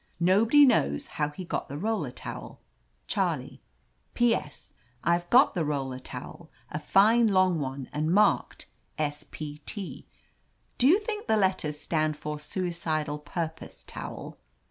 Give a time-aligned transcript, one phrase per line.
[0.19, 2.59] Nobody knows how he got the roller towel.
[3.05, 3.61] Charlie.'
[4.15, 4.33] "T.
[4.33, 8.65] S.— I've got the roller towel, a fine long one and marked
[8.97, 9.25] S.
[9.29, 9.59] P.
[9.67, 10.07] T.
[10.79, 14.39] Do you think the letters stand for Suicidal Purpose Towel